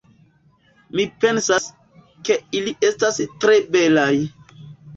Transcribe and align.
Mi 0.99 1.05
pensas, 1.25 1.67
ke 2.31 2.39
ili 2.61 2.75
estas 2.91 3.23
tre 3.47 3.63
belaj 3.79 4.13